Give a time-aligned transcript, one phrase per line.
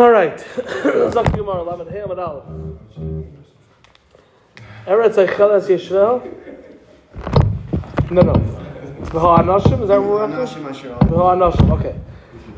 [0.00, 0.40] All right.
[0.56, 2.44] Zak Yomar, Lamed Hey Amad Aleph.
[4.86, 6.24] Eretz Eicheles Yishrael.
[8.10, 8.32] No, no.
[8.32, 10.36] V'ho Anashim, is that what we're up to?
[10.36, 11.94] V'ho Anashim, okay.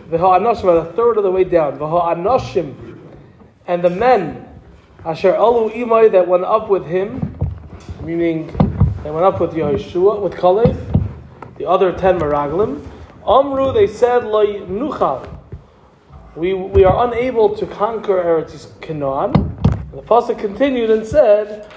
[0.08, 1.80] V'ho Anashim, at a third of the way down.
[1.80, 3.00] V'ho Anashim,
[3.66, 4.48] and the men,
[5.04, 7.36] Asher Alu Imai, that went up with him,
[8.04, 8.46] meaning
[9.02, 10.76] they went up with Yehoshua, with Kalev,
[11.58, 12.86] the other ten Meraglim.
[13.26, 15.31] Amru, they said, Loi Nuchal.
[16.34, 19.34] We, we are unable to conquer Eretz Canaan.
[19.34, 21.70] And the pasuk continued and said,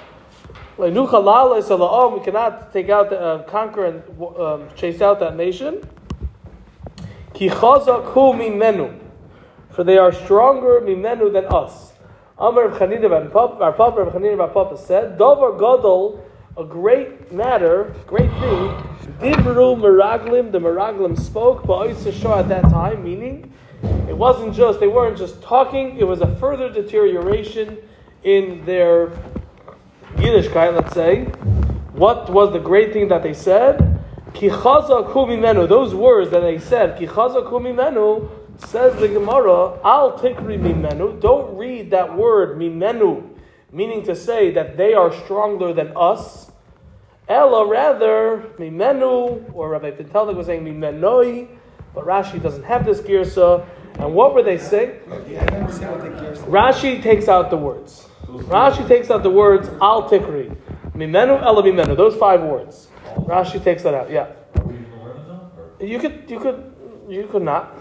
[0.78, 4.02] We cannot take out, the, uh, conquer and
[4.40, 5.82] um, chase out that nation.
[9.72, 11.92] For they are stronger mimenu than us.
[12.38, 16.26] Amar our Papa Rav Chanina Papa said, "Dover gadol,
[16.58, 18.72] a great matter, great thing.
[19.20, 23.54] Dibru meraglim, the meraglim spoke, shah at that time, meaning
[23.84, 27.78] it wasn't just they weren't just talking; it was a further deterioration
[28.24, 29.08] in their
[30.16, 31.26] Yiddishkeit, let's say.
[31.94, 34.02] What was the great thing that they said?
[34.34, 35.68] Ki chazak hu mimenu.
[35.68, 41.22] Those words that they said, ki chazak hu mimenu, says the Gemara, al tikri mimenu.
[41.22, 43.24] Don't read that word mimenu,
[43.72, 46.52] meaning to say that they are stronger than us.
[47.28, 51.55] Ella, rather, mimenu, or Rabbi Pintelik was saying mimenoi,
[51.96, 53.66] but Rashi doesn't have this girsa.
[53.98, 55.00] And what were they saying?
[56.48, 58.08] Rashi takes out the words.
[58.28, 60.56] Rashi takes out the words al tikri,
[60.94, 61.96] mimenu ella mimenu.
[61.96, 62.90] Those five words.
[63.16, 64.12] Rashi takes that out.
[64.12, 64.28] Yeah.
[65.80, 66.74] You could, you could,
[67.08, 67.74] you could not.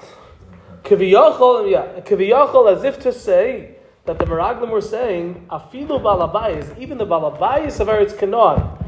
[0.85, 6.99] Kiviyachol, yeah, kiviyachol, as if to say that the Meraglim were saying, afilu balabayis, even
[6.99, 8.79] the balabayis of Eretz Canaan.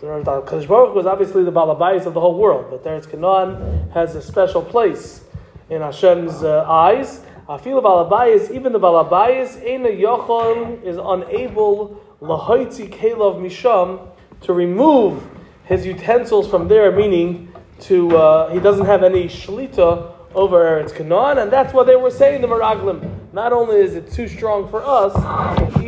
[0.00, 4.20] Kadosh Baruch was obviously the balabayis of the whole world, but Eretz Canaan has a
[4.20, 5.24] special place
[5.70, 7.20] in Hashem's uh, eyes.
[7.48, 14.06] Afilu balabayis, even the balabayis, ena yochol is unable lahoitzi kelav misham
[14.42, 15.26] to remove
[15.64, 21.38] his utensils from there, meaning to uh, he doesn't have any shlita over Eretz Canaan,
[21.38, 23.32] and that's what they were saying the Meraglim.
[23.32, 25.14] Not only is it too strong for us,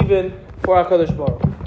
[0.00, 0.32] even
[0.62, 1.57] for Hakadosh Baruch.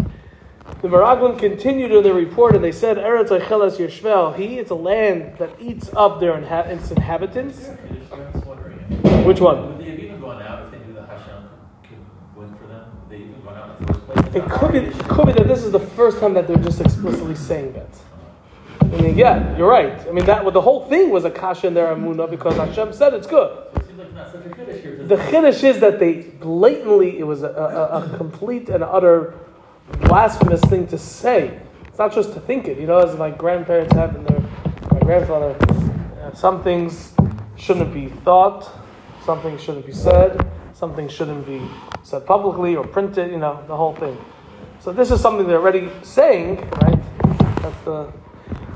[0.82, 4.76] The Meraglim continued in their report, and they said, "Eretz Eicheles Yeshvel, he is a
[4.76, 7.70] land that eats up their inha- its inhabitants."
[9.24, 9.78] Which one?
[9.78, 11.50] Would they have even gone out if they knew that Hashem
[11.84, 12.00] could
[12.36, 12.86] win for them?
[13.00, 14.36] Would they even gone out in the first place?
[14.36, 17.36] It could be, could be that this is the first time that they're just explicitly
[17.36, 17.90] saying that.
[18.82, 20.00] I mean, yeah, you're right.
[20.08, 23.14] I mean, that the whole thing was a kasha in their amuna because Hashem said
[23.14, 23.68] it's good.
[23.76, 25.04] It seems like not such a here.
[25.04, 29.36] The chiddush is that they blatantly, it was a, a, a complete and utter
[30.00, 31.60] blasphemous thing to say.
[31.88, 34.40] It's not just to think it, you know, as my grandparents have in their,
[34.92, 35.56] my grandfather,
[36.22, 37.14] uh, some things
[37.56, 38.70] shouldn't be thought,
[39.26, 41.62] some things shouldn't be said, some things shouldn't be
[42.04, 44.18] said publicly or printed, you know, the whole thing.
[44.80, 47.00] So this is something they're already saying, right?
[47.62, 48.12] That's the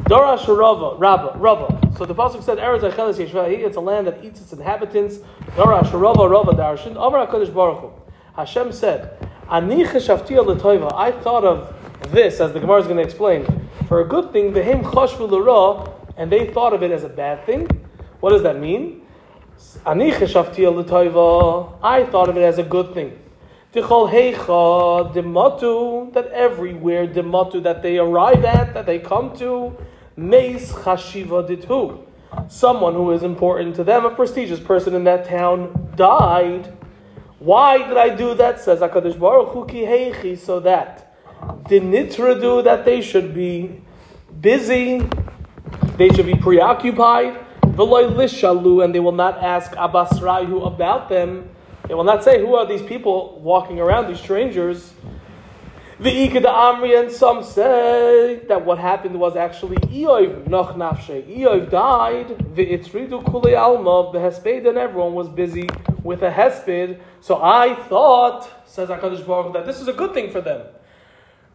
[0.04, 1.82] Dorash Rava, Rabba, Rava.
[1.98, 5.18] So the pasuk said, "Eretz Acheles Yishvahi." It's a land that eats its inhabitants.
[5.56, 6.92] Dorash Rava, Rava Darshan.
[6.92, 7.92] Amar Hakadosh Baruch Hu.
[8.36, 9.18] Hashem said,
[9.48, 11.76] I thought of
[12.12, 13.46] this, as the Gemara is going to explain,
[13.88, 14.52] for a good thing.
[14.54, 17.68] V'hem chashvu l'ra, and they thought of it as a bad thing.
[18.22, 19.02] What does that mean?
[19.86, 19.94] I
[22.12, 23.20] thought of it as a good thing.
[23.74, 29.78] Tichol heicha dematu that everywhere dematu that they arrive at that they come to
[30.16, 32.02] meis chashiva.
[32.48, 36.74] Someone who is important to them, a prestigious person in that town, died.
[37.40, 38.62] Why did I do that?
[38.62, 41.14] Says Hakadosh Baruch Hu ki heichi, so that
[41.66, 43.82] dinitradu that they should be
[44.40, 45.08] busy,
[45.98, 47.40] they should be preoccupied.
[47.62, 51.50] V'loy lishalu, and they will not ask Abasrayu about them.
[51.88, 54.94] They will not say, Who are these people walking around, these strangers?
[55.98, 61.24] The Ikeda Amri, and some say that what happened was actually Eoiv Noch Nafshe.
[61.26, 65.70] Eoiv died, V'itridu Kule Alma, the Hesped, and everyone was busy
[66.04, 67.00] with a Hesped.
[67.22, 70.66] So I thought, says HaKadosh Baruch, that this is a good thing for them.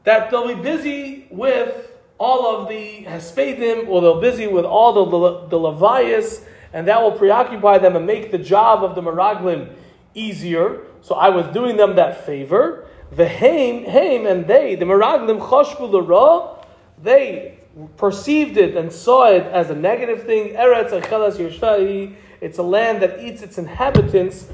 [0.04, 4.94] That they'll be busy with all of the Hespedim, or they'll be busy with all
[4.94, 9.74] the, the Levias, and that will preoccupy them and make the job of the Meraglim
[10.14, 10.86] easier.
[11.02, 12.86] So I was doing them that favor.
[13.12, 16.64] The haim, and they, the meraglim chashvu l'ra,
[17.02, 17.58] they
[17.96, 20.54] perceived it and saw it as a negative thing.
[20.54, 22.14] Eretz achelas yeshvahi.
[22.40, 24.46] It's a land that eats its inhabitants.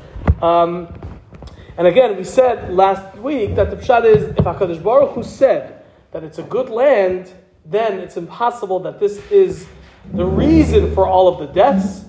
[0.42, 0.88] Um,
[1.76, 5.84] and again, we said last week that the pshat is if Hakadosh Baruch Hu said
[6.12, 7.32] that it's a good land,
[7.64, 9.66] then it's impossible that this is
[10.14, 12.04] the reason for all of the deaths.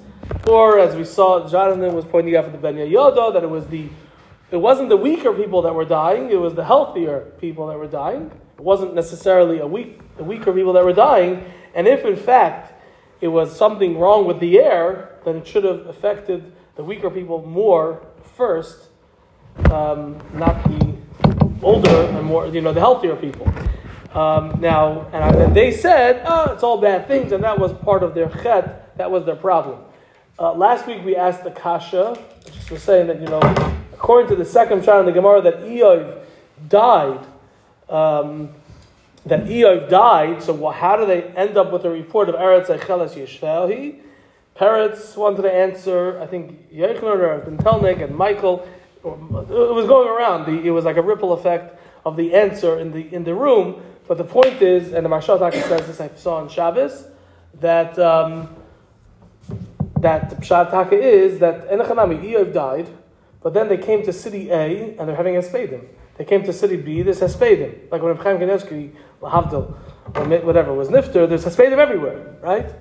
[0.48, 3.68] Or as we saw, Jonathan was pointing out for the Ben Yoda that it was
[3.68, 3.90] the
[4.50, 7.88] it wasn't the weaker people that were dying, it was the healthier people that were
[7.88, 8.32] dying.
[8.58, 11.44] It wasn't necessarily a weak the weaker people that were dying.
[11.76, 12.74] And if in fact
[13.22, 17.46] it was something wrong with the air, then it should have affected the weaker people
[17.46, 18.06] more
[18.36, 18.90] first,
[19.72, 20.96] um, not the
[21.62, 23.48] older and more, you know, the healthier people.
[24.14, 28.16] Um, now, and, they said, oh, it's all bad things, and that was part of
[28.16, 29.82] their chet, that was their problem.
[30.40, 32.18] Uh, last week we asked the Kasha,
[32.72, 33.40] was saying that, you know,
[33.98, 36.20] according to the second child in the Gemara, that Eov
[36.70, 37.26] died.
[37.90, 38.50] Um,
[39.26, 43.16] that Eov died, so how do they end up with a report of Eretz Eicheles
[43.16, 44.00] Yishvelhi?
[44.56, 48.68] Peretz wanted to answer, I think Yechner or Bentelnik and Michael,
[49.04, 50.46] it was going around.
[50.46, 53.82] The, it was like a ripple effect of the answer in the in the room.
[54.08, 57.06] But the point is, and the Maharsha says this I saw on Shabbos,
[57.60, 58.56] that um,
[60.00, 62.88] that Pshat Taka is that Enochanami Eov died,
[63.42, 65.86] but then they came to city A and they're having a spadim.
[66.18, 67.92] They came to city B, there's Hespedim.
[67.92, 68.92] Like when Chaim Kanevsky,
[69.22, 69.78] Lahavdil,
[70.16, 72.74] or whatever was Nifter, there's Hespedim everywhere, right?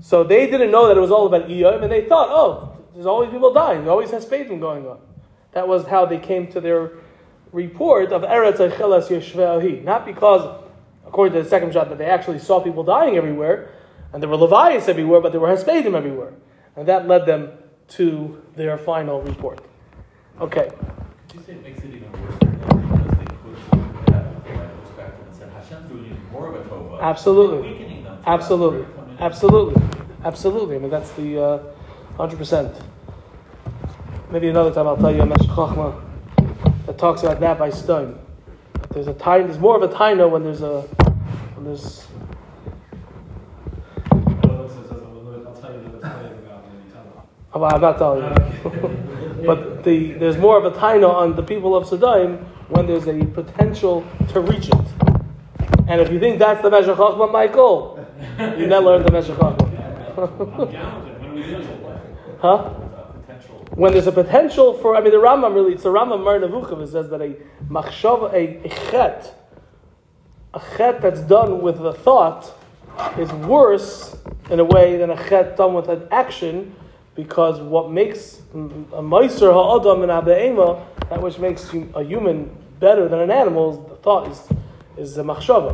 [0.00, 3.06] So they didn't know that it was all about Eov, and they thought, oh, there's
[3.06, 5.00] always people dying, there always Hespedim going on.
[5.52, 6.92] That was how they came to their
[7.52, 9.84] report of Eretz Eichelas Yeshve'ahi.
[9.84, 10.62] Not because,
[11.06, 13.70] according to the second shot, that they actually saw people dying everywhere,
[14.14, 16.32] and there were Levias everywhere, but there were Hespedim everywhere.
[16.74, 17.50] And that led them
[17.88, 19.62] to their final report.
[20.42, 20.72] Okay.
[21.32, 26.48] You say it makes it even worse because they put that and said Hashem's more
[26.48, 27.00] of a tova.
[27.00, 27.64] Absolutely.
[28.26, 28.84] Absolutely.
[29.20, 29.80] Absolutely.
[30.24, 30.74] Absolutely.
[30.74, 31.62] I mean, that's the uh,
[32.18, 32.82] 100%.
[34.32, 36.02] Maybe another time I'll tell you a Meshech Chochmah
[36.86, 38.18] that talks about that by stone.
[38.90, 39.44] There's a time.
[39.46, 40.80] There's more of a taino when there's a
[41.54, 42.08] when there's.
[47.54, 49.08] I'm not telling you.
[49.46, 53.24] but the, there's more of a taino on the people of Sodom when there's a
[53.26, 54.74] potential to reach it.
[55.88, 58.06] And if you think that's the Meshech Chochmah, Michael,
[58.58, 59.68] you never learned the Meshech Chochmah.
[62.40, 62.82] huh?
[63.74, 66.82] when there's a potential for, I mean, the Rambam really, it's the Rambam Moreh Nevuchim,
[66.82, 67.36] it says that a
[67.68, 69.34] machshav, a, a chet,
[70.52, 72.52] a chet that's done with the thought
[73.18, 74.16] is worse
[74.50, 76.74] in a way than a chet done with an action,
[77.14, 82.50] because what makes a meiser ha'adam and abe'ema, that which makes a human
[82.80, 84.48] better than an animal, the thought is,
[84.96, 85.72] is the machshava.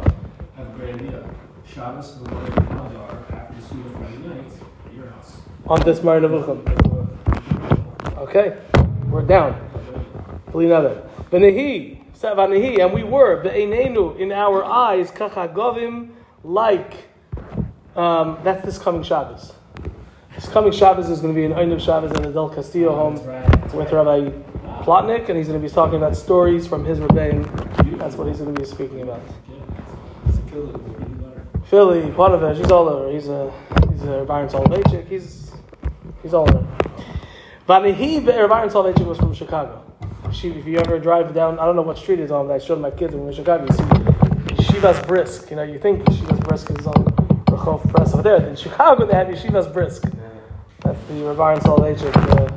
[0.56, 1.24] I have a great idea.
[1.66, 4.52] Shabbos, the morning, after the Suda Friday night,
[4.86, 5.36] at your house.
[5.66, 6.16] On this Mar.
[8.18, 8.56] Okay,
[9.08, 9.54] we're down.
[10.52, 16.10] V'nehi, v'nehi, and we were be'enenu in our eyes kachagovim
[16.42, 17.08] like.
[17.94, 19.52] Um, that's this coming Shabbos.
[20.38, 23.14] This coming Shabbos is going to be an Einiv Shabbos in the Del Castillo home
[23.74, 24.30] with Rabbi
[24.84, 27.42] Plotnik, and he's going to be talking about stories from his rebellion.
[27.98, 29.20] That's what he's going to be speaking about.
[31.64, 33.10] Philly, Ponovich, he's all over.
[33.10, 33.52] He's a
[33.90, 35.08] he's a Byron Soloveitchik.
[35.08, 35.50] He's
[36.22, 36.64] he's all over.
[37.68, 39.84] Vanihi Be'er Soloveitchik was from Chicago.
[40.30, 42.58] She, if you ever drive down, I don't know what street it's on, but I
[42.64, 43.82] showed my kids when we were in Chicago, you see
[44.54, 45.50] Yeshivas Brisk.
[45.50, 47.04] You know, you think Yeshivas Brisk is on
[47.46, 48.46] the Chov Press over there.
[48.46, 50.04] In Chicago, they have Yeshivas Brisk.
[50.88, 52.48] That's the Rav Soloveitchik uh,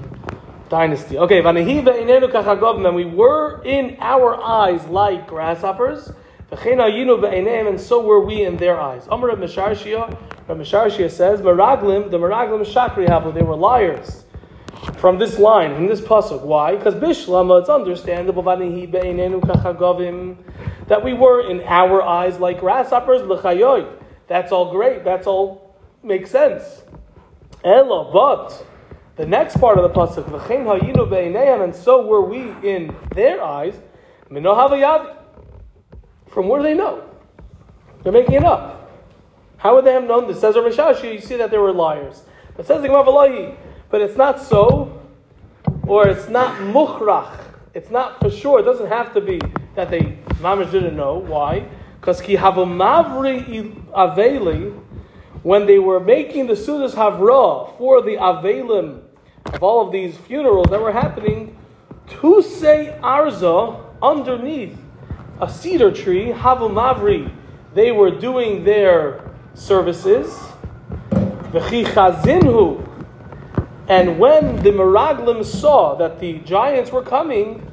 [0.69, 1.17] dynasty.
[1.17, 6.13] Okay, Vanihi Be'inenu Kachagov, and we were in our eyes like grasshoppers.
[6.49, 9.05] And so were we in their eyes.
[9.09, 10.17] Amr of Misharshia,
[10.47, 14.23] Misharshia says, Meraglim, the Meraglim Shakri Havu, they were liars
[14.95, 16.41] from this line, from this pasuk.
[16.41, 16.77] Why?
[16.77, 18.43] Because Bishlama, it's understandable
[20.87, 23.23] that we were in our eyes like grasshoppers.
[24.27, 25.03] That's all great.
[25.03, 26.80] That's all makes sense.
[27.63, 28.65] Ella, but
[29.15, 33.43] the next part of the pasuk, v'chein hayinu be'ineihem, and so were we in their
[33.43, 33.75] eyes.
[34.27, 34.43] From
[36.47, 37.03] where do they know?
[38.03, 38.89] They're making it up.
[39.57, 40.39] How would they have known this?
[40.39, 42.23] Says Rav you see that they were liars.
[42.57, 43.55] It says the
[43.89, 45.01] but it's not so,
[45.85, 47.37] or it's not mukhrach.
[47.73, 48.59] It's not for sure.
[48.59, 49.39] It doesn't have to be
[49.75, 51.17] that they mamish didn't know.
[51.17, 51.67] Why?
[51.99, 54.80] Because ki havamavri aveli,
[55.43, 59.01] when they were making the sudas havra for the avelim
[59.45, 61.57] of all of these funerals that were happening,
[62.07, 64.77] to say arza underneath
[65.39, 67.31] a cedar tree, havamavri,
[67.73, 70.37] they were doing their services.
[73.87, 77.71] And when the Meraglim saw that the giants were coming,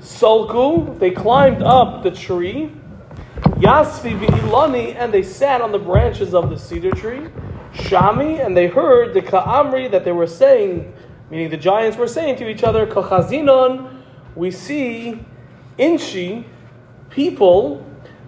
[0.00, 2.72] Sulku, they climbed up the tree,
[3.44, 7.28] Yasvi Ilani, and they sat on the branches of the cedar tree.
[7.74, 10.92] Shami, and they heard the Ka'amri that they were saying,
[11.30, 14.02] meaning the giants were saying to each other, Kachazinon,
[14.34, 15.20] we see
[15.78, 16.44] Inshi,
[17.10, 17.84] people,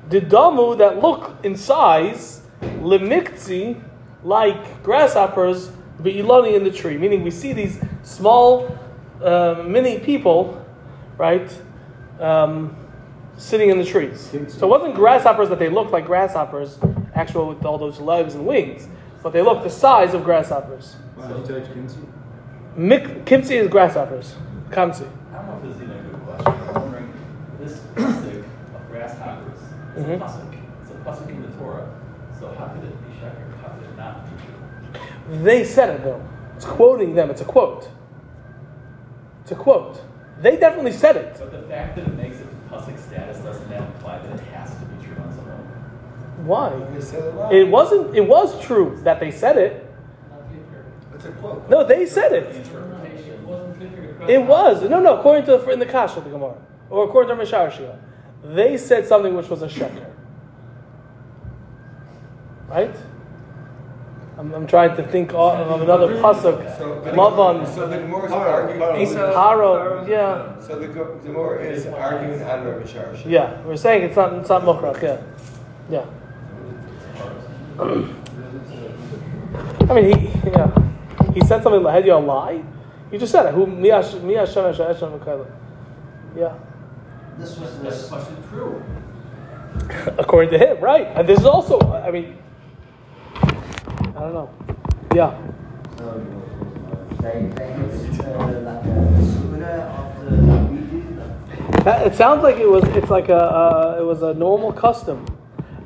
[0.09, 3.81] Didamu that look in size, Limikzi,
[4.23, 5.71] like grasshoppers,
[6.03, 6.97] Be'ilani in the tree.
[6.99, 8.79] Meaning we see these small,
[9.23, 10.65] uh, mini people,
[11.19, 11.51] right,
[12.21, 12.77] um,
[13.37, 14.31] sitting in the trees.
[14.49, 16.79] So it wasn't grasshoppers that they looked like grasshoppers,
[17.15, 18.89] actual with all those legs and wings,
[19.23, 20.97] but they looked the size of grasshoppers.
[21.17, 21.99] Wow, you Kinsey?
[22.77, 24.35] Mik- Kimsi is grasshoppers.
[24.71, 25.09] Kamsi.
[25.33, 26.53] I don't know if this is even a good question.
[26.69, 27.13] I'm wondering,
[27.59, 29.59] this pasuk of grasshoppers,
[29.97, 30.17] it's Mhm.
[30.17, 30.55] a pasuk.
[30.83, 31.89] It's a pasuk in the Torah.
[32.39, 33.63] So how could it be sheker?
[33.63, 35.43] How could it not be true?
[35.43, 36.21] They said it though.
[36.57, 37.31] It's quoting them.
[37.31, 37.89] It's a quote.
[39.43, 40.01] It's a quote.
[40.41, 41.37] They definitely said it.
[41.39, 44.71] But the fact that it makes it pasuk status doesn't that imply that it has
[44.71, 45.65] to be true on some level?
[46.45, 46.71] Why?
[46.93, 47.57] They said it.
[47.57, 48.15] It wasn't.
[48.15, 49.87] It was true that they said it.
[51.15, 51.69] It's a quote.
[51.71, 52.67] No, they said it.
[54.29, 55.19] It was no, no.
[55.19, 56.57] According to the in the Kasha, the Gemara,
[56.91, 57.99] or according to Mishar Shia,
[58.45, 60.07] they said something which was a sheker.
[62.69, 62.95] Right?
[64.39, 66.59] I'm, I'm trying to think of of another pasuk.
[66.77, 68.81] So the- So the Gemara is Paro, arguing.
[68.81, 70.05] Paro.
[70.05, 70.09] Paro.
[70.09, 73.15] Yeah, So the Ge- Gemara is arguing on Rabbi Shar.
[73.25, 73.63] yeah.
[73.63, 74.35] We're saying it's not.
[74.35, 75.03] It's not mukhrach.
[75.03, 75.21] Yeah,
[75.89, 76.05] yeah.
[79.89, 80.71] I mean, he yeah.
[81.33, 82.63] He said something like, "Had you a lie?"
[83.11, 83.55] He just said it.
[83.55, 84.29] Who mi Hash- Hashem
[84.65, 85.47] Hashem Hashem Mekayla.
[86.37, 86.55] Yeah.
[87.39, 88.09] This was That's the this.
[88.09, 88.83] question true.
[90.19, 91.07] According to him, right?
[91.15, 92.37] And this is also, I mean,
[94.17, 94.51] I don't know.
[95.15, 95.39] Yeah.
[95.99, 96.27] So
[97.21, 102.85] they, like a after we it sounds like it was.
[102.97, 103.37] It's like a.
[103.37, 105.27] Uh, it was a normal custom.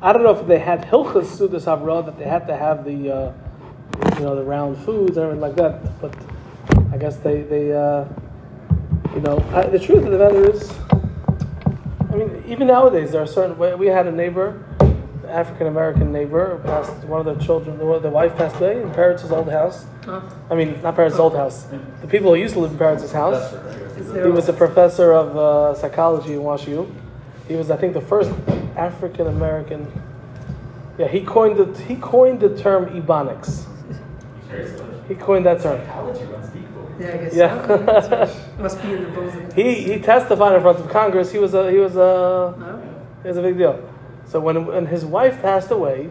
[0.01, 3.11] I don't know if they had hilchas sudas havra that they had to have the,
[3.13, 3.33] uh,
[4.17, 5.99] you know, the round foods and everything like that.
[5.99, 6.15] But
[6.93, 8.05] I guess they they, uh,
[9.13, 10.73] you know, I, the truth of the matter is,
[12.09, 13.57] I mean, even nowadays there are certain.
[13.77, 14.63] We had a neighbor,
[15.31, 17.77] African American neighbor, passed one of the children.
[17.77, 19.85] The, the wife passed away in Parrots' old house.
[20.49, 21.67] I mean, not Parrots' old house.
[22.01, 23.51] The people who used to live in Parrots' house.
[23.97, 26.91] He was a professor of uh, psychology in WashU.
[27.47, 28.31] He was, I think, the first
[28.75, 29.91] African American.
[30.97, 33.65] Yeah, he coined the he coined the term ebonics.
[35.07, 35.79] He coined that term.
[35.85, 36.65] Psychology runs deep
[36.99, 37.33] Yeah, I guess.
[37.35, 38.25] Yeah.
[38.27, 38.41] so.
[38.59, 39.51] Must be in the bosom.
[39.55, 41.31] he he testified in front of Congress.
[41.31, 42.81] He was a he was a No?
[43.23, 43.79] it was a big deal.
[44.31, 46.09] So when when his wife passed away,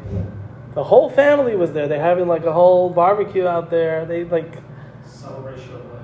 [0.74, 1.88] the whole family was there.
[1.88, 4.04] They're having like a whole barbecue out there.
[4.04, 4.58] They like
[5.06, 6.02] Celebration of life.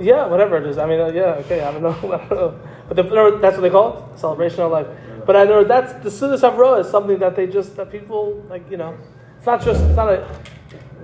[0.00, 0.76] Yeah, whatever it is.
[0.76, 1.90] I mean, uh, yeah, okay, I don't know.
[2.12, 2.60] I don't know.
[2.88, 4.88] But the, that's what they call it, celebration of life.
[5.24, 8.68] But I know that's the Sudas Havra is something that they just that people like.
[8.68, 8.98] You know,
[9.36, 10.26] it's not just it's not a.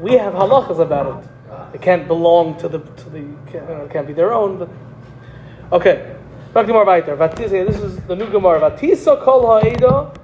[0.00, 1.30] We have halachas about it.
[1.74, 3.22] It can't belong to the to the
[3.52, 4.58] can't, it can't be their own.
[4.58, 4.70] But
[5.70, 6.16] okay,
[6.52, 8.72] back to more This is the new Gemara.
[8.72, 10.17] Vatisa kol ha'eda,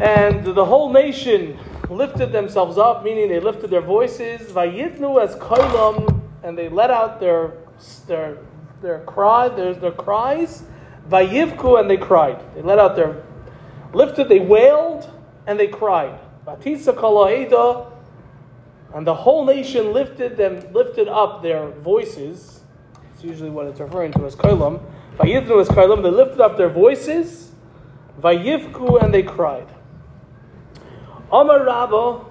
[0.00, 1.58] and the whole nation
[1.90, 4.50] lifted themselves up, meaning they lifted their voices.
[4.52, 7.52] Vayitnu as kolam, and they let out their
[8.06, 8.38] their
[8.80, 10.64] their cry, their, their cries.
[11.08, 12.42] Vayivku, and they cried.
[12.54, 13.22] They let out their
[13.92, 14.28] lifted.
[14.28, 15.10] They wailed
[15.46, 16.18] and they cried.
[16.46, 17.92] Vatisa kol ha'eda,
[18.94, 22.60] and the whole nation lifted them, lifted up their voices.
[23.14, 24.82] It's usually what it's referring to as kolam.
[25.18, 26.02] Vayivnu as kolam.
[26.02, 27.52] They lifted up their voices.
[28.20, 29.68] Vayivku, and they cried.
[31.32, 32.26] Amar Rabba,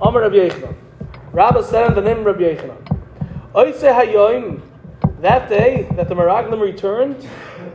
[0.00, 0.76] Amar Rabbi Yechanan.
[1.32, 3.00] Rabba said in the name of Rabbi Yechanan.
[3.56, 4.60] Oise hayoim,
[5.20, 7.16] that day that the Meraglim returned,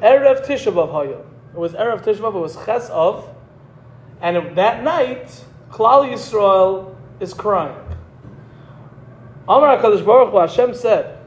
[0.02, 1.26] Erev Tisha B'Av hayom.
[1.54, 3.28] It was Erev Tisha B'Av, it was Ches of,
[4.22, 7.76] and that night, Klal Yisrael is crying.
[9.46, 11.18] Amar HaKadosh Baruch Hu, Hashem said,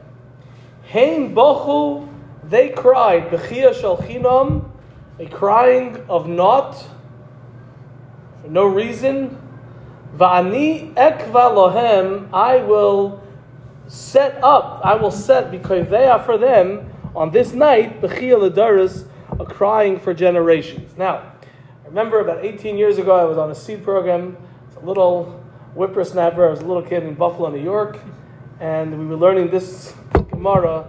[0.91, 2.09] Hein bochu,
[2.49, 4.71] they cried, Bechia shel chinam,
[5.19, 6.92] a crying of for
[8.53, 9.35] no reason.
[10.15, 13.23] Va'ani ekva lohem, I will
[13.87, 19.07] set up, I will set because they are for them on this night, bechia ledaris,
[19.39, 20.95] a crying for generations.
[20.95, 21.33] Now,
[21.83, 25.43] I remember about 18 years ago, I was on a seed program, It's a little
[25.73, 27.99] whippersnapper, I was a little kid in Buffalo, New York,
[28.59, 29.95] and we were learning this
[30.29, 30.85] Gemara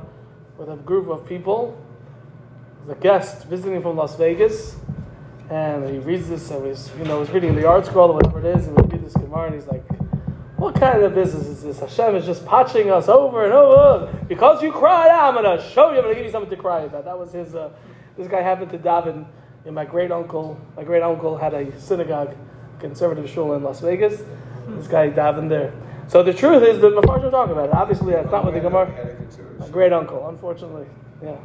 [0.59, 1.83] with a group of people.
[2.85, 4.77] There's a guest visiting from Las Vegas,
[5.51, 8.57] and he reads this, and he's, you know, he's reading the ArtScroll or whatever it
[8.57, 9.85] is, and we read this Gemara, and he's like,
[10.57, 11.79] what kind of business is this?
[11.81, 14.11] Hashem is just patching us over and over.
[14.29, 16.51] Because you cried out, I'm going to show you, I'm going to give you something
[16.51, 17.05] to cry about.
[17.05, 17.71] That was his, uh,
[18.17, 19.27] this guy happened to daven.
[19.67, 22.35] And my great uncle, my great uncle had a synagogue,
[22.79, 24.23] conservative shul in Las Vegas.
[24.69, 25.73] This guy davened there.
[26.07, 27.75] So the truth is that Mepharshim talk about it.
[27.75, 29.17] Obviously, that's not what the Gemara.
[29.59, 30.87] My great uncle, unfortunately.
[31.23, 31.37] Yeah.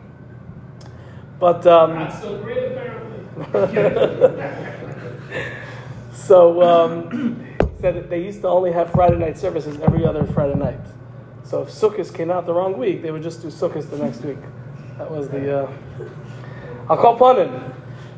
[1.39, 3.18] But um, Not so great, apparently.
[6.13, 7.47] so um,
[7.79, 10.79] said that they used to only have Friday night services every other Friday night.
[11.43, 14.21] So if Sukkot came out the wrong week, they would just do Sukkot the next
[14.21, 14.37] week.
[14.97, 15.63] That was the.
[15.63, 15.71] Uh,
[16.89, 17.73] I'll call Panim.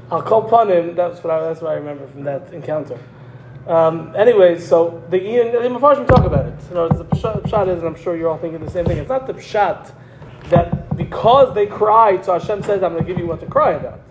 [0.10, 0.96] I'll call Panim.
[0.96, 3.00] That's what I, that's what I remember from that encounter.
[3.68, 6.56] Um, anyway, so the Ian, the Mepharshim talk about it.
[6.70, 8.98] You know, the pshat, pshat is, and I'm sure you're all thinking the same thing.
[8.98, 9.94] It's not the pshat
[10.50, 13.72] that because they cried, so Hashem says, "I'm going to give you what to cry
[13.72, 14.02] about."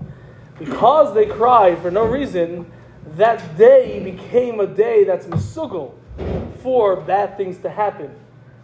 [0.61, 2.71] Because they cried for no reason,
[3.17, 5.95] that day became a day that's misugel
[6.63, 8.15] for bad things to happen.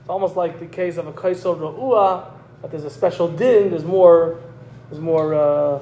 [0.01, 3.87] It's almost like the case of a kaisel ra'ua, that there's a special din, there's
[3.87, 4.39] more,
[4.91, 5.79] there's more uh,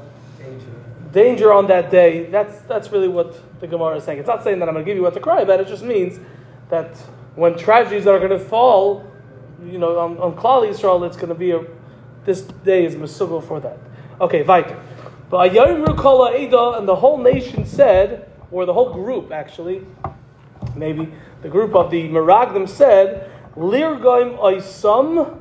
[1.11, 2.27] danger on that day.
[2.27, 4.21] That's, that's really what the Gemara is saying.
[4.21, 5.83] It's not saying that I'm going to give you what to cry about, it just
[5.83, 6.21] means
[6.71, 6.97] that
[7.35, 9.05] when tragedies are going to fall,
[9.67, 11.65] you know, on, on Klal Yisrael, it's going to be a,
[12.25, 13.79] this day is misugel for that.
[14.21, 14.81] Okay, weiter.
[15.37, 19.85] And the whole nation said, or the whole group actually,
[20.77, 21.13] maybe
[21.43, 25.41] the group of the Meraglim said, Lirgaim Oisam,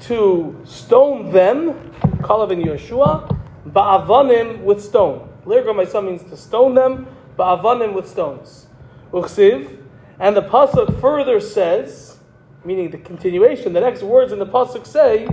[0.00, 3.36] to stone them, Kalav and Yeshua,
[3.66, 5.28] Ba'avanim with stone.
[5.46, 7.06] Lirgaim Oisam means to stone them,
[7.38, 8.66] Ba'avanim with stones.
[9.12, 9.78] Uksiv,
[10.20, 12.18] and the Pasuk further says,
[12.64, 15.28] meaning the continuation, the next words in the Pasuk say,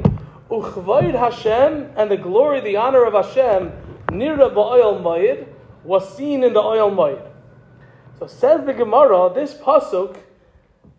[0.49, 3.71] Uchvaid Hashem, and the glory, the honor of Hashem,
[4.09, 5.47] Nira Ba'oil Mayid,
[5.83, 7.31] was seen in the oil Mayid.
[8.19, 10.17] So says the Gemara, this Pasuk,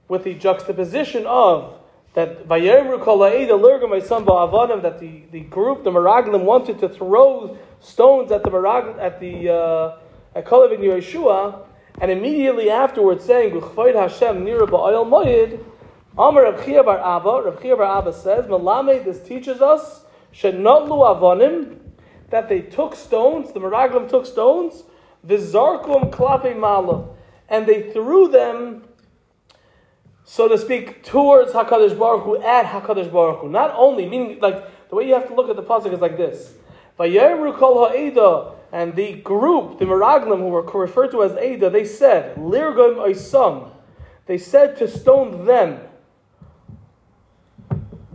[0.09, 1.79] with the juxtaposition of
[2.15, 8.51] that Vayemru Ba'avanim, that the, the group, the Meraglim, wanted to throw stones at the
[8.51, 9.99] Meraglim, at the uh,
[10.35, 11.61] at and Yeshua,
[12.01, 15.65] and immediately afterwards saying, Uchvaid Hashem Nira Ba'oil Mayid,
[16.19, 21.77] Amar Rav Chia Bar Abba, Rav Chia Bar says, Malame, this teaches us, Shenotlu Avonim,
[22.31, 24.85] that they took stones, the Meraglim took stones,
[25.27, 27.09] Vizarkum Klape Mala,
[27.51, 28.85] and they threw them,
[30.25, 33.51] so to speak, towards HaKadosh Baruch Hu, at HaKadosh Baruch Hu.
[33.51, 36.17] Not only, meaning, like, the way you have to look at the Pasuk is like
[36.17, 36.55] this.
[36.99, 37.13] And
[38.97, 43.71] the group, the Meraglim, who were referred to as Ada, they said, Lirgim Oisam,
[44.25, 45.81] they said to stone them,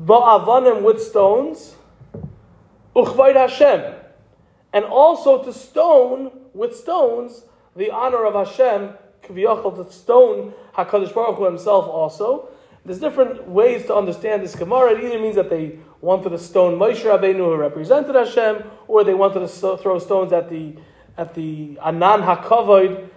[0.04, 1.76] Ba'avanim with stones,
[2.96, 3.94] Uchvaid Hashem,
[4.74, 7.44] and also to stone with stones
[7.76, 12.50] the honor of Hashem, Kviyachal, to stone HaKadosh Baruch Hu himself also.
[12.84, 14.94] There's different ways to understand this Gemara.
[14.94, 19.14] It either means that they wanted to stone Moshe Rabbeinu who represented Hashem, or they
[19.14, 20.76] wanted to throw stones at the
[21.18, 23.10] at the Anan HaKavod,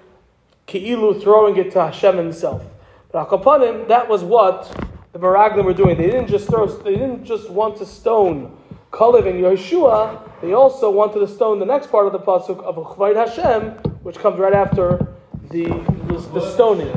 [0.66, 2.62] Ki'ilu throwing it to Hashem himself.
[3.10, 4.83] But Akapanim, that was what
[5.14, 5.96] the Meraglim were doing.
[5.96, 8.58] They didn't just throw, they didn't just want to stone
[8.94, 12.76] Kalev and Yeshua, they also wanted to stone the next part of the pasuk of
[12.76, 13.70] Uchvaid Hashem,
[14.04, 15.14] which comes right after
[15.50, 15.64] the
[16.08, 16.92] the, the stoning.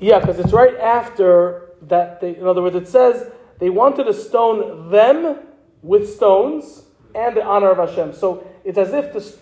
[0.00, 2.20] Yeah, because it's right after that.
[2.20, 5.38] They, in other words, it says they wanted to stone them
[5.82, 6.82] with stones
[7.14, 8.14] and the honor of Hashem.
[8.14, 9.36] So it's as if the,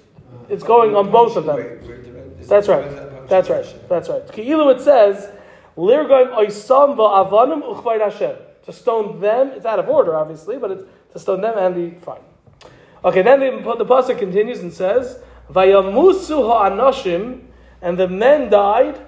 [0.51, 1.81] it's going on both of them.
[2.42, 3.12] That's right.
[3.28, 3.88] That's right.
[3.88, 4.26] That's right.
[4.28, 5.30] Ki'ilu it says.
[8.64, 11.98] To stone them, it's out of order, obviously, but it's to stone them and the
[12.00, 12.20] fine.
[13.04, 15.18] Okay, then the, the pasuk continues and says,
[15.50, 17.46] "Vayamusu ha'anoshim,"
[17.80, 19.00] and the men died.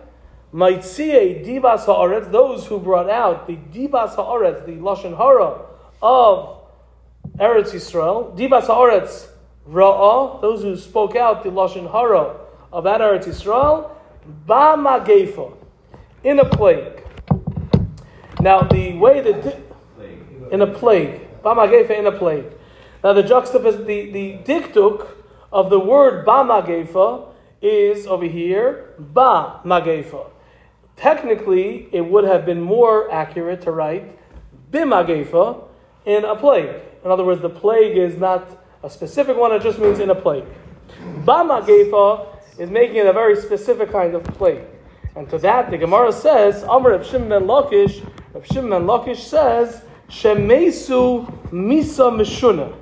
[0.52, 5.66] Maitzie divas haaretz, those who brought out the divas haaretz, the lashon hara
[6.02, 6.60] of
[7.38, 8.36] Eretz Yisrael.
[8.36, 9.28] Divas haaretz
[9.68, 12.36] ra'ah, those who spoke out the lashon hara
[12.72, 13.90] of that Eretz Yisrael.
[14.26, 15.52] Ba magefa,
[16.22, 17.02] in a plague.
[18.40, 22.46] Now the way that di- in a plague, ba magefa in a plague.
[23.02, 25.08] Now the juxtapos the the diktuk
[25.52, 27.28] of the word ba magefa
[27.60, 30.30] is over here ba magefa.
[30.96, 34.16] Technically, it would have been more accurate to write
[34.70, 35.62] bimagefa
[36.04, 36.70] in a plague.
[37.04, 40.14] In other words, the plague is not a specific one; it just means in a
[40.14, 40.44] plague.
[41.24, 44.62] Ba magefa is making it a very specific kind of plague.
[45.16, 49.18] And to that, the Gemara says, Amr Reb Shimon ben Lakish, Reb Shimon ben Lakish
[49.18, 52.76] says, Shemesu Misa Mishuna,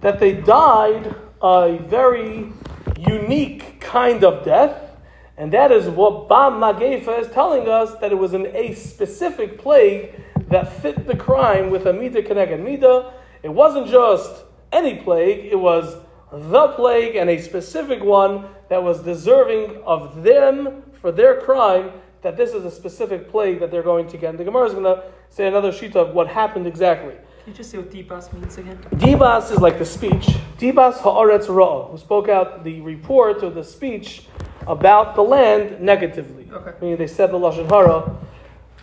[0.00, 2.52] that they died a very
[2.98, 4.96] unique kind of death,
[5.36, 9.58] and that is what Bam Magefa is telling us, that it was an, a specific
[9.58, 13.12] plague that fit the crime with a Mida Keneged Mida.
[13.42, 15.96] It wasn't just any plague, it was
[16.32, 22.36] the plague and a specific one that was deserving of them for their crime, that
[22.36, 24.30] this is a specific plague that they're going to get.
[24.30, 27.14] And the Gemara is going to say another sheet of what happened exactly.
[27.14, 28.78] Can you just say what Dibas means again?
[28.96, 30.26] Dibas is like the speech.
[30.58, 34.26] Dibas ha'aretz ra'ah, who spoke out the report or the speech
[34.66, 36.48] about the land negatively.
[36.52, 36.72] Okay.
[36.80, 38.14] Meaning they said the lashon hara,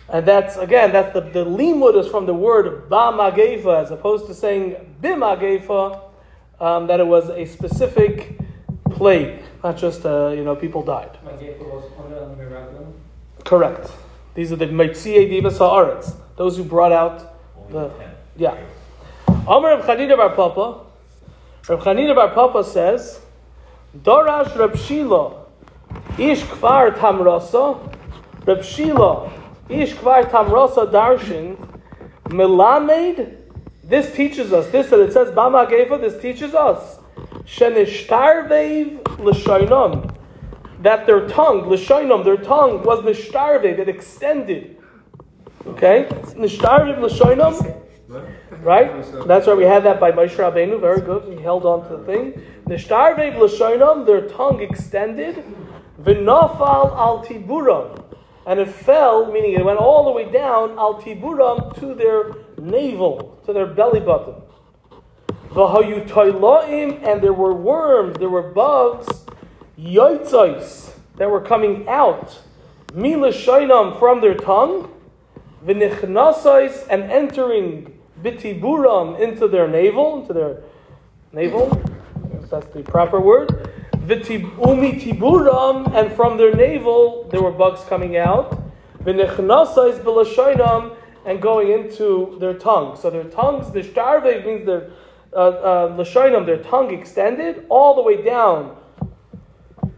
[0.08, 4.26] and that's again that's the the limud is from the word ba magefa as opposed
[4.26, 6.07] to saying bimagefa,
[6.60, 8.38] um, that it was a specific
[8.90, 11.18] plague, not just uh, you know people died.
[13.44, 13.90] Correct.
[14.34, 17.34] These are the Meitziei Divas Haaretz, those who brought out
[17.70, 17.90] the.
[18.36, 18.56] Yeah.
[19.28, 20.84] Amar Reb Chanina Bar Papa,
[21.68, 23.20] Reb Chanina Bar Papa says,
[23.96, 25.46] Dorash Reb Shila,
[26.18, 27.96] Ish Kvar Tamrasa,
[28.46, 29.32] Reb Shila,
[29.68, 31.56] Ish Kvar Tamrasa Darshan,
[32.26, 33.36] Melamed,
[33.88, 36.98] this teaches us, this that it says Bama Gefa, this teaches us,
[37.44, 40.14] Shenishtarvev L'Shainam,
[40.82, 44.76] that their tongue, L'Shainam, their tongue was Nishtarvev, it extended.
[45.66, 46.06] Okay?
[46.36, 47.78] Nishtarvev L'Shainam,
[48.62, 49.04] Right?
[49.26, 50.80] That's why we had that by Moshe Rabbeinu.
[50.80, 51.30] Very good.
[51.30, 52.42] He held on to the thing.
[52.66, 55.44] Nishtarvev l'shoinam, their tongue extended.
[56.00, 58.02] V'nafal al tiburam.
[58.46, 63.38] And it fell, meaning it went all the way down, al tiburam, to their navel,
[63.46, 64.34] to their belly button.
[65.50, 69.24] And there were worms, there were bugs,
[69.78, 72.38] yoitzais, that were coming out.
[72.94, 73.32] Mila
[73.98, 74.90] from their tongue.
[75.64, 80.62] V'nichnasais, and entering bitiburam into their navel, into their
[81.32, 81.68] navel.
[82.48, 83.70] That's the proper word.
[83.92, 88.56] Vitibumi tiburam, and from their navel there were bugs coming out.
[89.02, 90.94] V'nechnasais b'lashoinam,
[91.26, 92.96] and going into their tongue.
[92.96, 94.90] So their tongues, the shtarve means their
[95.32, 98.76] uh, uh, their tongue extended all the way down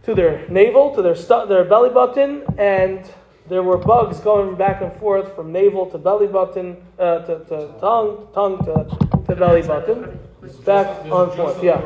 [0.03, 3.09] to their navel, to their stu- their belly button, and
[3.47, 7.73] there were bugs going back and forth from navel to belly button, uh, to, to
[7.79, 10.19] tongue, tongue to, to belly button,
[10.65, 11.63] back on forth.
[11.63, 11.79] Yeah.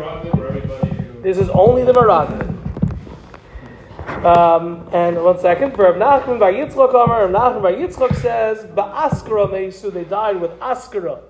[1.22, 2.45] This is only the Meraglim.
[4.06, 9.50] Um, and one second, for Rav Nachman bar Yitzchok Rav Nachman bar Yitzchok says, Ba'askara
[9.50, 11.22] meisu, they died with askara.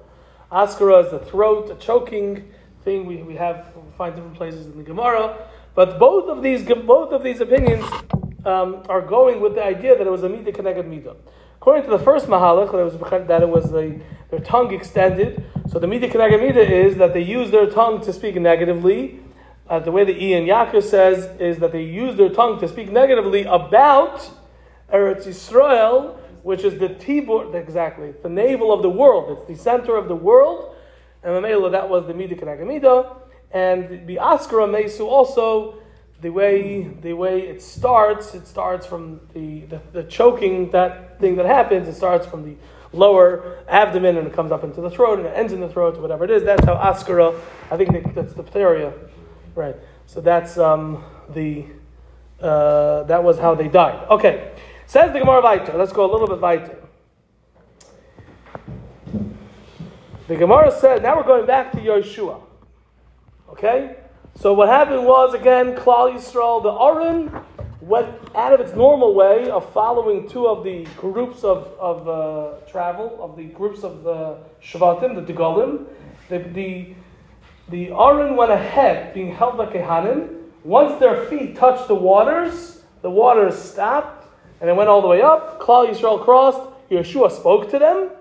[0.51, 2.51] Askara is the throat, a choking
[2.83, 5.47] thing we, we have, we find different places in the Gemara.
[5.73, 7.85] But both of these, both of these opinions
[8.45, 11.15] um, are going with the idea that it was a midah connected midah.
[11.57, 15.43] According to the first mahalach, that it was, that it was the, their tongue extended.
[15.67, 19.19] So the midah connected midah is that they use their tongue to speak negatively.
[19.67, 22.91] Uh, the way the Ein Yaakov says is that they use their tongue to speak
[22.91, 24.29] negatively about
[24.93, 29.37] Eretz Yisrael, which is the tibur, exactly, the navel of the world.
[29.37, 30.75] It's the center of the world.
[31.23, 33.17] And Mamela, that was the midah midah.
[33.49, 35.79] And the Askara Mesu also
[36.21, 41.35] the way the way it starts, it starts from the, the, the, choking that thing
[41.35, 41.87] that happens.
[41.87, 42.55] It starts from the
[42.93, 45.99] lower abdomen and it comes up into the throat and it ends in the throat,
[45.99, 46.43] whatever it is.
[46.43, 47.39] That's how askara.
[47.69, 48.93] I think that's the pteria,
[49.55, 49.75] right?
[50.05, 51.65] So that's um, the
[52.39, 54.07] uh, that was how they died.
[54.09, 54.51] Okay,
[54.85, 55.75] says the Gemara Vayter.
[55.75, 56.77] Let's go a little bit weiter.
[60.27, 61.01] The Gemara said.
[61.01, 62.41] Now we're going back to Yeshua.
[63.49, 63.95] Okay.
[64.37, 67.31] So what happened was again, Klal Yisrael, the Aron
[67.79, 72.59] went out of its normal way of following two of the groups of, of uh,
[72.69, 75.85] travel, of the groups of the Shvatim, the Degolim.
[76.27, 76.95] The, the,
[77.69, 80.41] the Aron went ahead, being held by Kehanim.
[80.63, 84.27] Once their feet touched the waters, the waters stopped,
[84.61, 85.59] and it went all the way up.
[85.59, 86.71] Klal Yisrael crossed.
[86.89, 88.11] Yeshua spoke to them,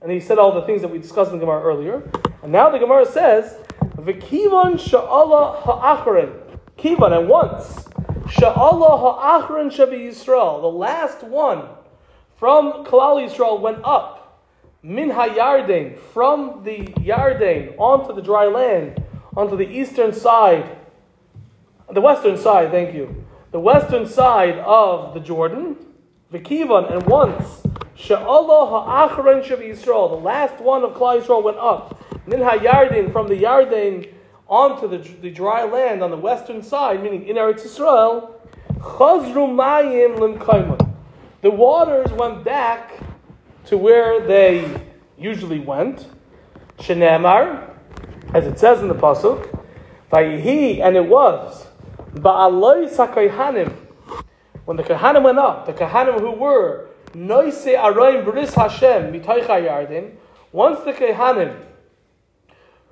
[0.00, 2.08] and he said all the things that we discussed in the Gemara earlier.
[2.42, 3.56] And now the Gemara says
[3.96, 6.32] V'kivan sha'ala ha'achron.
[6.78, 7.84] Kivan, and once.
[8.26, 10.60] Sha'ala ha'achron shavi Yisrael.
[10.60, 11.64] The last one
[12.36, 14.13] from Kalal Yisrael went up.
[14.84, 15.98] Min ha'yarden.
[16.12, 19.02] From the Yarden onto the dry land.
[19.34, 20.76] Onto the eastern side.
[21.90, 23.24] The western side, thank you.
[23.50, 25.76] The western side of the Jordan.
[26.30, 27.62] V'kivan, and once.
[27.96, 30.10] Sha'ala ha'achron shavi Yisrael.
[30.10, 31.98] The last one of Kalal Yisrael went up.
[32.26, 34.12] Min Yardin from the Yarden
[34.46, 38.32] onto the, the dry land on the western side, meaning in Eretz Yisrael,
[38.74, 40.92] Chazru Mayim Limkaimun.
[41.40, 43.03] The waters went back
[43.66, 44.82] to where they
[45.18, 46.08] usually went.
[46.78, 47.70] Shenemar,
[48.32, 49.48] as it says in the Pasuk,
[50.12, 51.66] Vayihi, and it was,
[52.14, 53.72] Ba'aloi Sakayhanim.
[54.64, 60.16] When the Kahanim went up, the Kahanim who were Noise Aroim Bris Hashem, Mitoicha Yarden,
[60.52, 61.64] once the Kahanim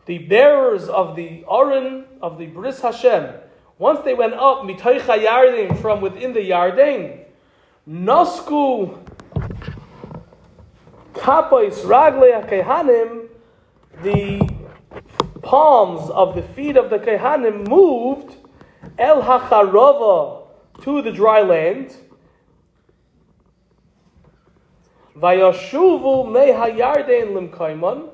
[0.07, 3.35] the bearers of the Aron of the Bris Hashem,
[3.79, 7.25] once they went up mitoicha Yarden from within the Yarden,
[7.89, 8.99] Nosku
[11.14, 13.29] Kapois Ragle Kehanim,
[14.03, 14.48] the
[15.42, 18.37] palms of the feet of the Kehanim moved
[18.98, 20.46] El Hacharova
[20.83, 21.96] to the dry land.
[25.16, 28.09] Vayashuvu meha Yarden limkaiman,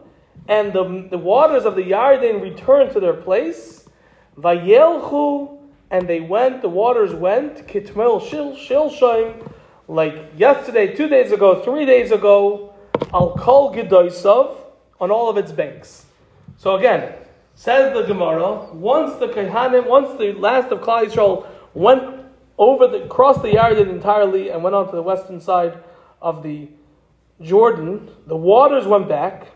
[0.49, 3.89] and the, the waters of the Yarden returned to their place.
[4.37, 5.59] Vayelchu,
[5.91, 9.51] and they went, the waters went, kitmel shil shilshaim,
[9.87, 12.68] like yesterday, two days ago, three days ago,
[13.13, 14.57] al kol gedoisav,
[15.01, 16.07] on all of its banks.
[16.57, 17.15] So again,
[17.55, 22.03] says the Gemara, once the Kehanim, once the last of Klal Yisrael went
[22.57, 25.79] over the, crossed the Yarden entirely and went on to the western side
[26.21, 26.69] of the
[27.41, 29.49] Jordan, the waters went back,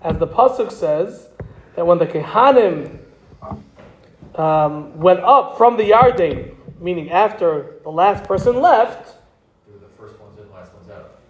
[0.00, 1.28] as the pasuk says
[1.74, 2.98] that when the Kehanim
[4.34, 9.16] um, went up from the Yarden, meaning after the last person left,
[9.66, 11.20] They were the first ones in, last ones out.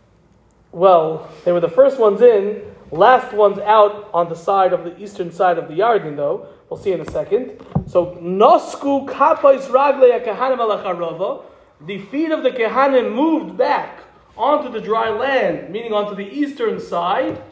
[0.77, 2.61] Well, they were the first ones in,
[2.91, 6.49] last ones out on the side of the eastern side of the Yarden, though.
[6.69, 7.65] We'll see in a second.
[7.87, 11.45] So, Nosku kapais ragle kehanim alacharova.
[11.87, 14.01] The feet of the kehanim moved back
[14.37, 17.43] onto the dry land, meaning onto the eastern side.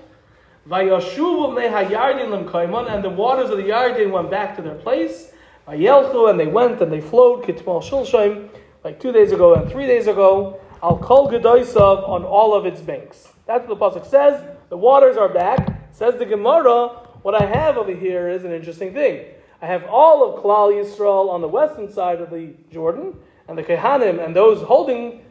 [0.69, 5.33] Vayashuvu meha Yarden lemkaiman, and the waters of the Yarden went back to their place.
[5.67, 8.51] Vayelchu, and they went and they flowed kitmal shulshaim,
[8.85, 10.61] like two days ago and three days ago.
[10.85, 13.33] Al kol gedoisav on all of its banks.
[13.47, 14.45] That's what the pasuk says.
[14.69, 15.91] The waters are back.
[15.93, 16.89] Says the Gemara.
[17.23, 19.25] What I have over here is an interesting thing.
[19.63, 23.15] I have all of Klal Yisrael on the western side of the Jordan,
[23.49, 25.25] and the Kehanim and those holding,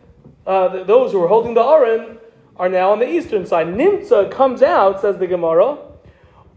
[0.48, 2.18] uh, th- those who are holding the Aron,
[2.56, 3.68] are now on the eastern side.
[3.68, 5.78] Nimtza comes out, says the Gemara.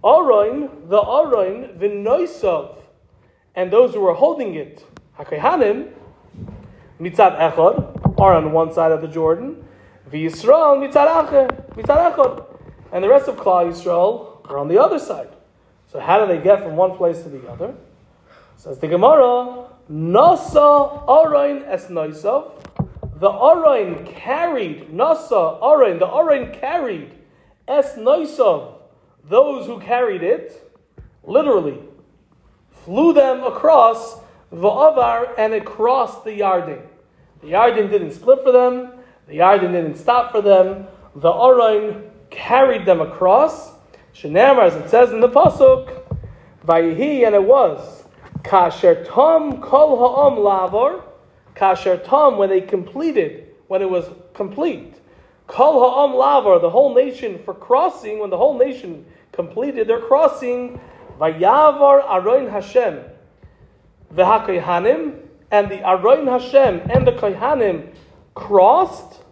[0.03, 2.77] Aron, the Aron, v'noisav,
[3.55, 4.87] and those who are holding it,
[5.19, 5.91] HaKehanim,
[6.99, 9.65] mitzad echad, are on one side of the Jordan,
[10.11, 12.47] v'Yisrael echad,
[12.93, 15.29] and the rest of Klal Yisrael are on the other side.
[15.91, 17.75] So how do they get from one place to the other?
[18.57, 22.53] Says the Gemara, Nasa Arain es Noisav.
[23.19, 27.13] The Arain carried, Nasa Arain, the Arain carried
[27.69, 28.75] es Noisav,
[29.25, 30.73] those who carried it,
[31.25, 31.79] literally,
[32.71, 36.83] flew them across the Avar and it crossed the Yarden.
[37.43, 38.93] The Yarden didn't split for them,
[39.29, 43.73] the Yarden didn't stop for them, the Arain carried them across.
[44.15, 46.03] Shenamar, as it says in the Pasuk,
[46.65, 48.05] Vayihi, and it was,
[48.43, 51.03] Kasher Tom Kol Ha'am Lavor,
[51.55, 54.95] Kasher Tom, when they completed, when it was complete.
[55.47, 60.81] Kol Ha'am Lavor, the whole nation for crossing, when the whole nation completed their crossing,
[61.19, 63.01] Vayavar Aroin Hashem,
[64.15, 67.95] V'HaKayhanim, and the Aroin Hashem and the Kayhanim
[68.35, 69.23] crossed,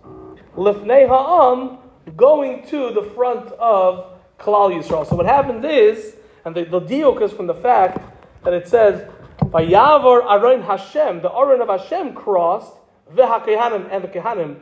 [0.56, 1.78] Lifnei Ha'am,
[2.16, 5.06] going to the front of Kalal Yisrael.
[5.08, 7.98] So what happens is, and the, the diuk is from the fact
[8.44, 9.08] that it says,
[9.40, 12.74] Vayavor Aron Hashem, the Aron of Hashem crossed,
[13.12, 14.56] V'HaKehanim, and the Kehanim.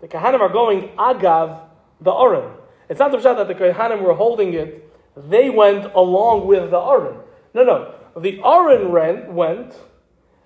[0.00, 1.60] The Kehanim are going Agav,
[2.00, 2.52] the Aron.
[2.88, 4.82] It's not the that the Kehanim were holding it,
[5.16, 7.20] they went along with the Aron.
[7.54, 7.94] No, no.
[8.18, 8.92] The Aron
[9.34, 9.74] went,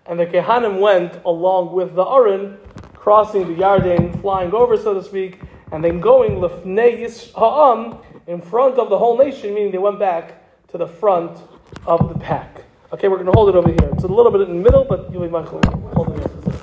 [0.07, 2.59] and the Kehanim went along with the Aron,
[2.95, 5.41] crossing the Yarden, flying over, so to speak,
[5.73, 10.45] and then going Lefnei Ha'am in front of the whole nation, meaning they went back
[10.69, 11.39] to the front
[11.87, 12.65] of the pack.
[12.93, 13.91] Okay, we're going to hold it over here.
[13.93, 15.61] It's a little bit in the middle, but you'll be mindful.
[15.95, 16.60] Hold it.